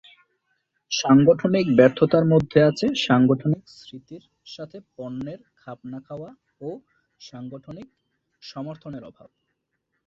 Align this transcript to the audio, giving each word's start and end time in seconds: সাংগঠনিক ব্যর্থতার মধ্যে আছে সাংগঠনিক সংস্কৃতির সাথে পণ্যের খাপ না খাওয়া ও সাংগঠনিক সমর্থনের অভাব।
সাংগঠনিক 0.91 1.65
ব্যর্থতার 1.77 2.25
মধ্যে 2.25 2.59
আছে 2.63 2.85
সাংগঠনিক 3.07 3.61
সংস্কৃতির 3.65 4.23
সাথে 4.45 4.77
পণ্যের 4.95 5.39
খাপ 5.57 5.79
না 5.85 5.99
খাওয়া 6.07 6.29
ও 6.61 6.69
সাংগঠনিক 7.21 7.87
সমর্থনের 8.43 9.03
অভাব। 9.03 9.29